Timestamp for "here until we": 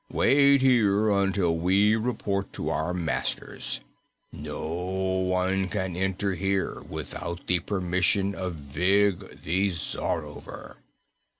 0.63-1.95